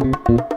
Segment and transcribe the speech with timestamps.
[0.00, 0.53] Thank you.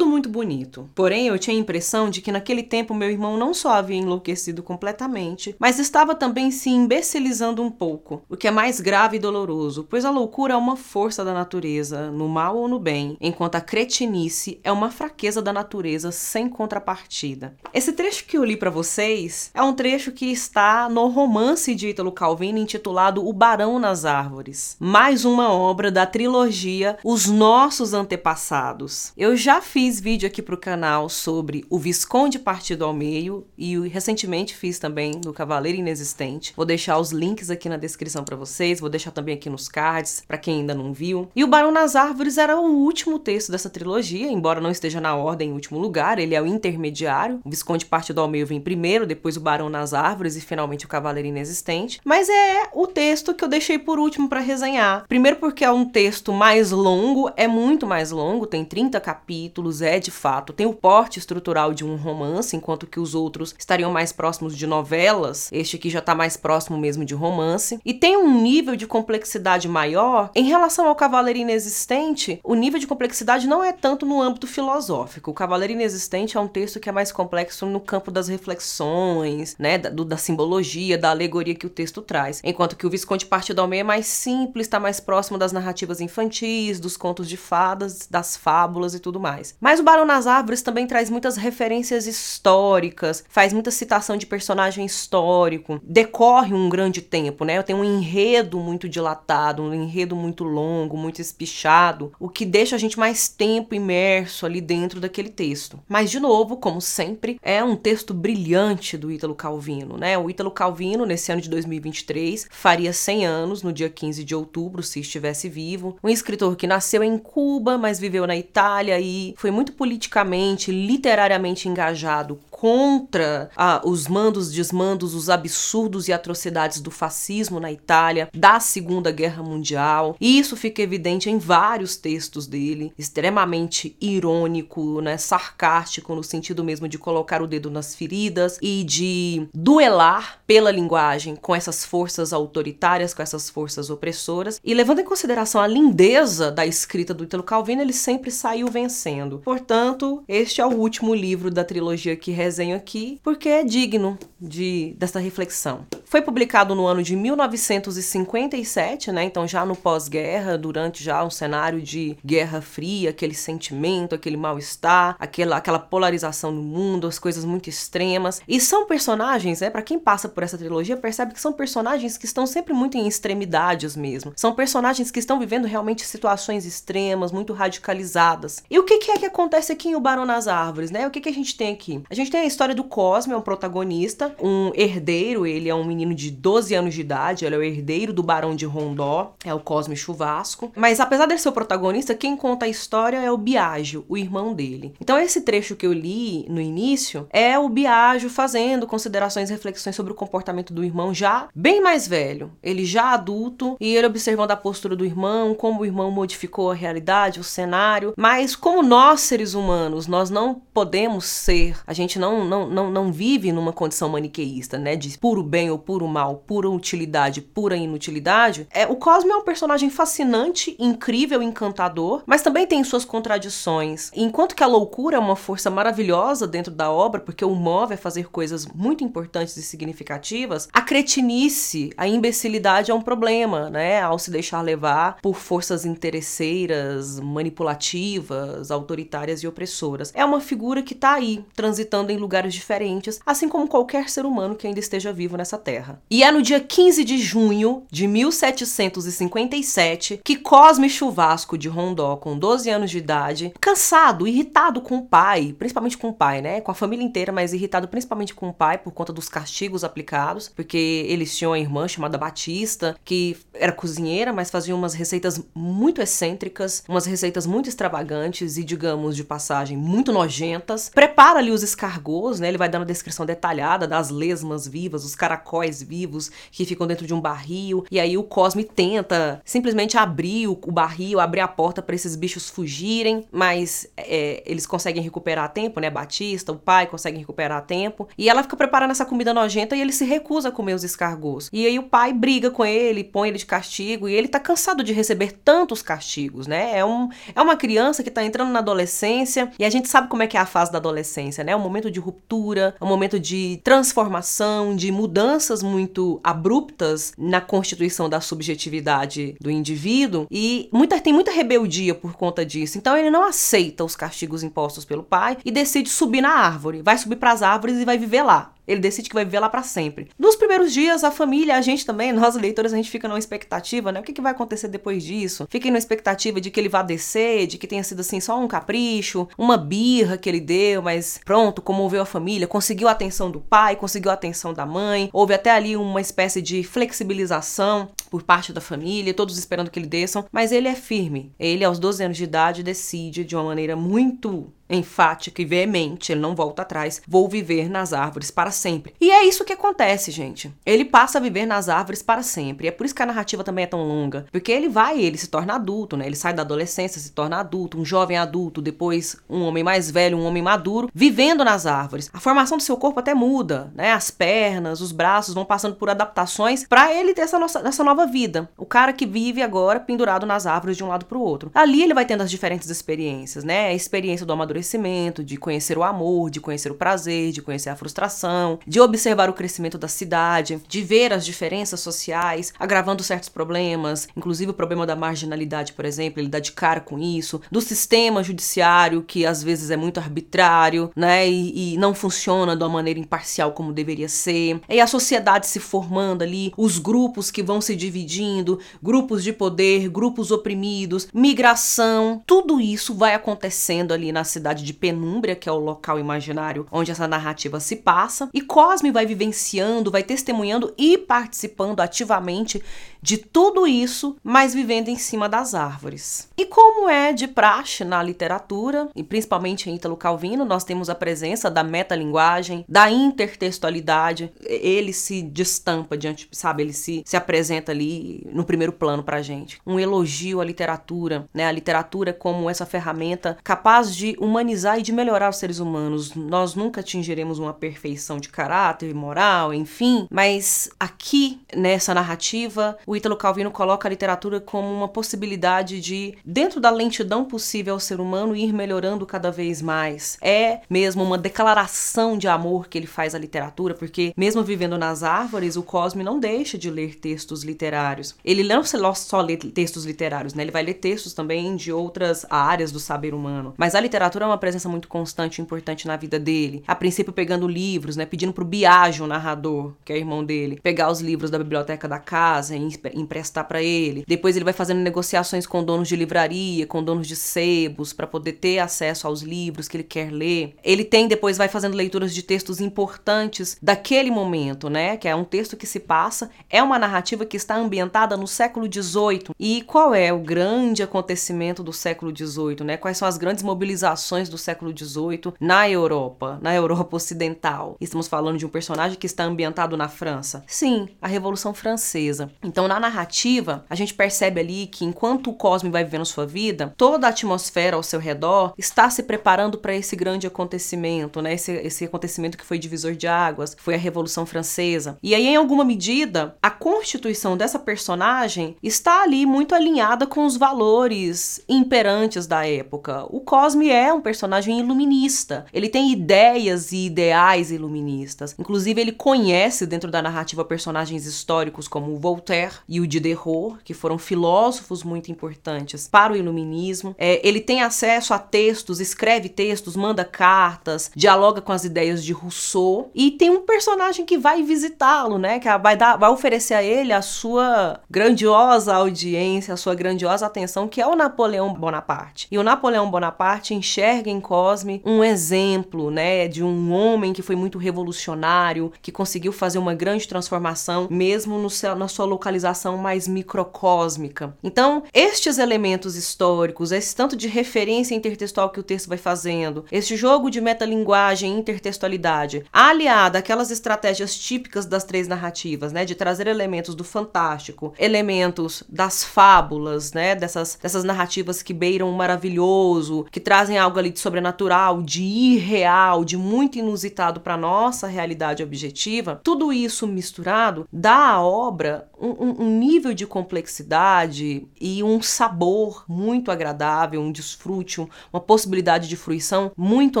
[0.44, 0.90] Bonito.
[0.94, 4.62] Porém, eu tinha a impressão de que naquele tempo meu irmão não só havia enlouquecido
[4.62, 9.86] completamente, mas estava também se imbecilizando um pouco, o que é mais grave e doloroso,
[9.88, 13.60] pois a loucura é uma força da natureza, no mal ou no bem, enquanto a
[13.60, 17.56] cretinice é uma fraqueza da natureza sem contrapartida.
[17.72, 21.88] Esse trecho que eu li para vocês é um trecho que está no romance de
[21.88, 29.12] Ítalo Calvino intitulado O Barão nas Árvores, mais uma obra da trilogia Os Nossos Antepassados.
[29.16, 34.56] Eu já fiz vídeo aqui pro canal sobre o Visconde Partido ao Meio e recentemente
[34.56, 36.52] fiz também no Cavaleiro Inexistente.
[36.56, 40.22] Vou deixar os links aqui na descrição para vocês, vou deixar também aqui nos cards
[40.26, 41.28] para quem ainda não viu.
[41.34, 45.14] E o Barão nas Árvores era o último texto dessa trilogia, embora não esteja na
[45.16, 47.40] ordem em último lugar, ele é o intermediário.
[47.44, 50.88] O Visconde Partido ao Meio vem primeiro, depois o Barão nas Árvores e finalmente o
[50.88, 52.00] Cavaleiro Inexistente.
[52.04, 55.04] Mas é o texto que eu deixei por último para resenhar.
[55.08, 59.98] Primeiro porque é um texto mais longo, é muito mais longo, tem 30 capítulos, é
[59.98, 64.10] de fato tem o porte estrutural de um romance, enquanto que os outros estariam mais
[64.10, 65.50] próximos de novelas.
[65.52, 67.78] Este aqui já está mais próximo mesmo de romance.
[67.84, 70.30] E tem um nível de complexidade maior.
[70.34, 75.30] Em relação ao Cavaleiro Inexistente, o nível de complexidade não é tanto no âmbito filosófico.
[75.30, 79.76] O Cavaleiro Inexistente é um texto que é mais complexo no campo das reflexões, né,
[79.76, 82.40] da, do, da simbologia, da alegoria que o texto traz.
[82.42, 86.00] Enquanto que o Visconde Partido ao Meio é mais simples, está mais próximo das narrativas
[86.00, 89.54] infantis, dos contos de fadas, das fábulas e tudo mais.
[89.60, 94.86] Mas o Barão nas Árvores também traz muitas referências históricas, faz muita citação de personagem
[94.86, 97.60] histórico, decorre um grande tempo, né?
[97.64, 102.78] Tem um enredo muito dilatado, um enredo muito longo, muito espichado, o que deixa a
[102.78, 105.80] gente mais tempo imerso ali dentro daquele texto.
[105.88, 110.16] Mas, de novo, como sempre, é um texto brilhante do Ítalo Calvino, né?
[110.16, 114.80] O Ítalo Calvino, nesse ano de 2023, faria 100 anos, no dia 15 de outubro,
[114.80, 115.98] se estivesse vivo.
[116.04, 120.70] Um escritor que nasceu em Cuba, mas viveu na Itália e foi muito político politicamente,
[120.70, 128.28] literariamente engajado contra ah, os mandos, desmandos, os absurdos e atrocidades do fascismo na Itália,
[128.32, 130.16] da Segunda Guerra Mundial.
[130.20, 136.86] E isso fica evidente em vários textos dele, extremamente irônico, né, sarcástico no sentido mesmo
[136.88, 143.12] de colocar o dedo nas feridas e de duelar pela linguagem com essas forças autoritárias,
[143.12, 144.60] com essas forças opressoras.
[144.62, 149.40] E levando em consideração a lindeza da escrita do Italo Calvino, ele sempre saiu vencendo.
[149.44, 154.94] Portanto, este é o último livro da trilogia que desenho aqui porque é digno de
[154.98, 155.86] dessa reflexão.
[156.04, 159.24] Foi publicado no ano de 1957, né?
[159.24, 165.16] Então já no pós-guerra, durante já um cenário de Guerra Fria, aquele sentimento, aquele mal-estar,
[165.18, 168.40] aquela aquela polarização no mundo, as coisas muito extremas.
[168.46, 169.70] E são personagens, né?
[169.70, 173.08] Para quem passa por essa trilogia percebe que são personagens que estão sempre muito em
[173.08, 174.32] extremidades mesmo.
[174.36, 178.62] São personagens que estão vivendo realmente situações extremas, muito radicalizadas.
[178.70, 181.06] E o que, que é que acontece aqui em O Barão nas Árvores, né?
[181.06, 182.02] O que, que a gente tem aqui?
[182.10, 185.84] A gente tem a história do Cosme, é um protagonista, um herdeiro, ele é um
[185.84, 189.54] menino de 12 anos de idade, ele é o herdeiro do Barão de Rondó, é
[189.54, 190.72] o Cosme Chuvasco.
[190.74, 194.52] Mas apesar de ser o protagonista, quem conta a história é o Biagio, o irmão
[194.52, 194.94] dele.
[195.00, 199.94] Então esse trecho que eu li no início é o Biagio fazendo considerações e reflexões
[199.94, 204.50] sobre o comportamento do irmão já bem mais velho, ele já adulto, e ele observando
[204.50, 209.20] a postura do irmão, como o irmão modificou a realidade, o cenário, mas como nós
[209.20, 213.72] seres humanos, nós não podemos ser, a gente não não, não, não, não vive numa
[213.72, 214.96] condição maniqueísta, né?
[214.96, 218.66] De puro bem ou puro mal, pura utilidade, pura inutilidade.
[218.70, 224.10] É, o Cosme é um personagem fascinante, incrível, encantador, mas também tem suas contradições.
[224.14, 227.98] Enquanto que a loucura é uma força maravilhosa dentro da obra, porque o move a
[227.98, 234.00] fazer coisas muito importantes e significativas, a cretinice, a imbecilidade é um problema, né?
[234.00, 240.10] Ao se deixar levar por forças interesseiras, manipulativas, autoritárias e opressoras.
[240.14, 244.54] É uma figura que tá aí, transitando em lugares diferentes, assim como qualquer ser humano
[244.54, 246.00] que ainda esteja vivo nessa terra.
[246.10, 252.38] E é no dia 15 de junho de 1757 que Cosme Chuvasco de Rondó, com
[252.38, 256.60] 12 anos de idade, cansado, irritado com o pai, principalmente com o pai, né?
[256.60, 260.50] Com a família inteira, mas irritado principalmente com o pai por conta dos castigos aplicados,
[260.54, 266.00] porque eles tinham uma irmã chamada Batista, que era cozinheira, mas fazia umas receitas muito
[266.00, 270.88] excêntricas, umas receitas muito extravagantes e, digamos, de passagem, muito nojentas.
[270.88, 272.03] Prepara ali os escarvos
[272.40, 272.48] né?
[272.48, 277.06] Ele vai dando a descrição detalhada das lesmas vivas, os caracóis vivos que ficam dentro
[277.06, 277.84] de um barril.
[277.90, 282.48] E aí o Cosme tenta simplesmente abrir o, barril, abrir a porta para esses bichos
[282.50, 285.90] fugirem, mas é, eles conseguem recuperar tempo, né?
[285.90, 288.08] Batista, o pai conseguem recuperar tempo.
[288.16, 291.48] E ela fica preparando essa comida nojenta e ele se recusa a comer os escargos.
[291.52, 294.82] E aí o pai briga com ele, põe ele de castigo e ele tá cansado
[294.82, 296.78] de receber tantos castigos, né?
[296.78, 300.22] É, um, é uma criança que tá entrando na adolescência e a gente sabe como
[300.22, 301.54] é que é a fase da adolescência, né?
[301.54, 308.08] Um momento de ruptura, é um momento de transformação, de mudanças muito abruptas na constituição
[308.08, 312.76] da subjetividade do indivíduo e muita, tem muita rebeldia por conta disso.
[312.76, 316.82] Então ele não aceita os castigos impostos pelo pai e decide subir na árvore.
[316.82, 318.53] Vai subir para as árvores e vai viver lá.
[318.66, 320.08] Ele decide que vai viver lá para sempre.
[320.18, 323.92] Nos primeiros dias, a família, a gente também, nós leitores, a gente fica numa expectativa,
[323.92, 324.00] né?
[324.00, 325.46] O que, que vai acontecer depois disso?
[325.50, 328.48] Fiquem na expectativa de que ele vá descer, de que tenha sido assim só um
[328.48, 333.40] capricho, uma birra que ele deu, mas pronto, comoveu a família, conseguiu a atenção do
[333.40, 335.10] pai, conseguiu a atenção da mãe.
[335.12, 339.86] Houve até ali uma espécie de flexibilização por parte da família, todos esperando que ele
[339.86, 341.32] desçam, mas ele é firme.
[341.38, 346.20] Ele, aos 12 anos de idade, decide de uma maneira muito enfática e veemente, ele
[346.20, 348.94] não volta atrás, vou viver nas árvores para sempre.
[349.00, 350.52] E é isso que acontece, gente.
[350.64, 352.68] Ele passa a viver nas árvores para sempre.
[352.68, 355.28] É por isso que a narrativa também é tão longa, porque ele vai, ele se
[355.28, 356.06] torna adulto, né?
[356.06, 360.16] Ele sai da adolescência, se torna adulto, um jovem adulto, depois um homem mais velho,
[360.16, 362.10] um homem maduro, vivendo nas árvores.
[362.12, 363.92] A formação do seu corpo até muda, né?
[363.92, 368.06] As pernas, os braços vão passando por adaptações para ele ter essa, nossa, essa nova
[368.06, 368.48] vida.
[368.56, 371.50] O cara que vive agora pendurado nas árvores de um lado para o outro.
[371.54, 373.68] Ali ele vai tendo as diferentes experiências, né?
[373.68, 377.70] A experiência do amadurecimento amadurecimento, de conhecer o amor, de conhecer o prazer, de conhecer
[377.70, 383.28] a frustração, de observar o crescimento da cidade, de ver as diferenças sociais, agravando certos
[383.28, 387.60] problemas, inclusive o problema da marginalidade, por exemplo, ele dá de cara com isso, do
[387.60, 392.70] sistema judiciário que às vezes é muito arbitrário, né, e, e não funciona de uma
[392.70, 397.60] maneira imparcial como deveria ser, e a sociedade se formando ali, os grupos que vão
[397.60, 404.43] se dividindo, grupos de poder, grupos oprimidos, migração, tudo isso vai acontecendo ali na cidade
[404.44, 408.90] cidade de Penúmbria, que é o local imaginário onde essa narrativa se passa, e Cosme
[408.90, 412.62] vai vivenciando, vai testemunhando e participando ativamente
[413.04, 416.30] de tudo isso, mas vivendo em cima das árvores.
[416.38, 420.94] E como é de praxe na literatura, e principalmente em Ítalo Calvino, nós temos a
[420.94, 424.32] presença da metalinguagem, da intertextualidade.
[424.40, 429.60] Ele se destampa diante, sabe, ele se, se apresenta ali no primeiro plano pra gente.
[429.66, 431.46] Um elogio à literatura, né?
[431.46, 436.14] A literatura como essa ferramenta capaz de humanizar e de melhorar os seres humanos.
[436.14, 442.96] Nós nunca atingiremos uma perfeição de caráter, moral, enfim, mas aqui nessa narrativa, o o
[442.96, 448.00] Ítalo Calvino coloca a literatura como uma possibilidade de, dentro da lentidão possível ao ser
[448.00, 450.16] humano, ir melhorando cada vez mais.
[450.22, 455.02] É mesmo uma declaração de amor que ele faz à literatura, porque, mesmo vivendo nas
[455.02, 458.14] árvores, o Cosme não deixa de ler textos literários.
[458.24, 460.44] Ele não só lê textos literários, né?
[460.44, 463.54] Ele vai ler textos também de outras áreas do saber humano.
[463.56, 466.62] Mas a literatura é uma presença muito constante e importante na vida dele.
[466.66, 468.06] A princípio, pegando livros, né?
[468.06, 471.98] Pedindo pro Biagio, o narrador, que é irmão dele, pegar os livros da biblioteca da
[471.98, 472.58] casa e
[472.94, 474.04] emprestar para ele.
[474.06, 478.32] Depois ele vai fazendo negociações com donos de livraria, com donos de sebos, para poder
[478.32, 480.54] ter acesso aos livros que ele quer ler.
[480.62, 484.96] Ele tem depois vai fazendo leituras de textos importantes daquele momento, né?
[484.96, 488.66] Que é um texto que se passa, é uma narrativa que está ambientada no século
[488.70, 489.34] XVIII.
[489.38, 492.76] E qual é o grande acontecimento do século XVIII, né?
[492.76, 497.76] Quais são as grandes mobilizações do século XVIII na Europa, na Europa Ocidental?
[497.80, 500.44] Estamos falando de um personagem que está ambientado na França.
[500.46, 502.30] Sim, a Revolução Francesa.
[502.42, 506.74] Então, na narrativa, a gente percebe ali que enquanto o Cosme vai vivendo sua vida,
[506.76, 511.34] toda a atmosfera ao seu redor está se preparando para esse grande acontecimento, né?
[511.34, 514.98] Esse, esse acontecimento que foi divisor de águas, foi a Revolução Francesa.
[515.02, 520.36] E aí, em alguma medida, a constituição dessa personagem está ali muito alinhada com os
[520.36, 523.04] valores imperantes da época.
[523.08, 525.46] O Cosme é um personagem iluminista.
[525.52, 528.34] Ele tem ideias e ideais iluministas.
[528.38, 533.98] Inclusive, ele conhece dentro da narrativa personagens históricos como Voltaire e o Diderot, que foram
[533.98, 536.94] filósofos muito importantes para o iluminismo.
[536.98, 542.12] É, ele tem acesso a textos, escreve textos, manda cartas, dialoga com as ideias de
[542.12, 545.38] Rousseau e tem um personagem que vai visitá-lo, né?
[545.38, 550.68] Que vai, dar, vai oferecer a ele a sua grandiosa audiência, a sua grandiosa atenção,
[550.68, 552.26] que é o Napoleão Bonaparte.
[552.30, 557.36] E o Napoleão Bonaparte enxerga em Cosme um exemplo, né, de um homem que foi
[557.36, 563.08] muito revolucionário, que conseguiu fazer uma grande transformação, mesmo no, na sua localização civilização mais
[563.08, 564.36] microcósmica.
[564.42, 569.96] Então, estes elementos históricos, esse tanto de referência intertextual que o texto vai fazendo, este
[569.96, 576.26] jogo de metalinguagem e intertextualidade, aliado àquelas estratégias típicas das três narrativas, né, de trazer
[576.26, 583.20] elementos do fantástico, elementos das fábulas, né, dessas, dessas narrativas que beiram o maravilhoso, que
[583.20, 589.52] trazem algo ali de sobrenatural, de irreal, de muito inusitado para nossa realidade objetiva, tudo
[589.52, 597.00] isso misturado dá à obra um, um, nível de complexidade e um sabor muito agradável,
[597.00, 600.00] um desfrute, uma possibilidade de fruição muito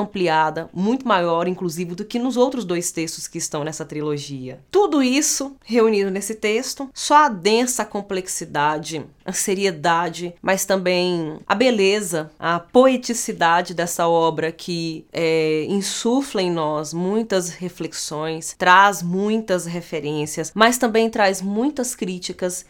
[0.00, 4.60] ampliada, muito maior, inclusive, do que nos outros dois textos que estão nessa trilogia.
[4.70, 12.30] Tudo isso reunido nesse texto, só a densa complexidade, a seriedade, mas também a beleza,
[12.38, 20.78] a poeticidade dessa obra que é, insufla em nós muitas reflexões, traz muitas referências, mas
[20.78, 21.94] também traz muitas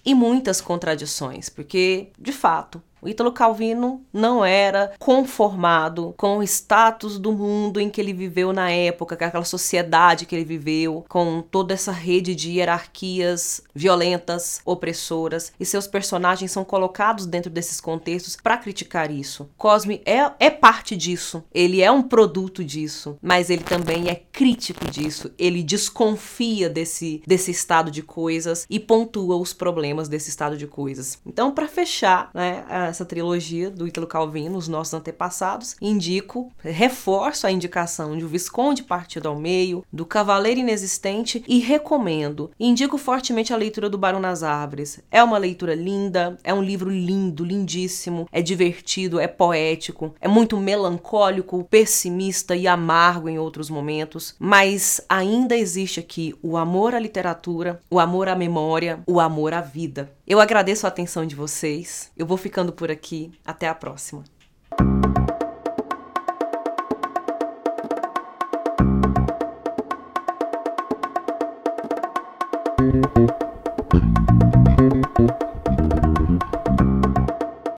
[0.05, 7.19] e muitas contradições, porque, de fato, o Ítalo Calvino não era conformado com o status
[7.19, 11.43] do mundo em que ele viveu na época, com aquela sociedade que ele viveu, com
[11.43, 18.37] toda essa rede de hierarquias violentas, opressoras, e seus personagens são colocados dentro desses contextos
[18.43, 19.51] para criticar isso.
[19.59, 24.91] Cosme é, é parte disso, ele é um produto disso, mas ele também é crítico
[24.91, 30.67] disso, ele desconfia desse, desse estado de coisas e pontua os problemas desse estado de
[30.67, 31.19] coisas.
[31.27, 37.51] Então, para fechar, né, essa trilogia do Ítalo Calvino, os nossos antepassados, indico, reforço a
[37.51, 43.57] indicação de O Visconde Partido ao Meio, do Cavaleiro Inexistente e recomendo, indico fortemente a
[43.57, 45.01] leitura do Barão nas Árvores.
[45.11, 50.57] É uma leitura linda, é um livro lindo, lindíssimo, é divertido, é poético, é muito
[50.57, 57.81] melancólico, pessimista e amargo em outros momentos, mas ainda existe aqui o amor à literatura,
[57.91, 60.13] o amor à memória, o amor à vida.
[60.27, 62.11] Eu agradeço a atenção de vocês.
[62.17, 63.31] Eu vou ficando por aqui.
[63.45, 64.25] Até a próxima.